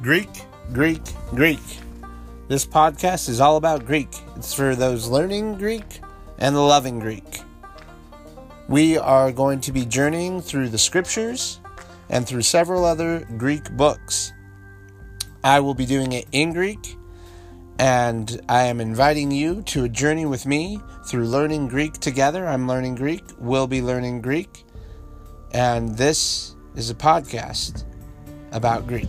[0.00, 0.30] Greek,
[0.72, 1.58] Greek, Greek.
[2.46, 4.08] This podcast is all about Greek.
[4.36, 6.00] It's for those learning Greek
[6.38, 7.40] and the loving Greek.
[8.68, 11.58] We are going to be journeying through the scriptures
[12.10, 14.32] and through several other Greek books.
[15.42, 16.96] I will be doing it in Greek,
[17.80, 22.46] and I am inviting you to a journey with me through learning Greek together.
[22.46, 24.64] I'm learning Greek, we'll be learning Greek,
[25.50, 27.84] and this is a podcast
[28.52, 29.08] about Greek.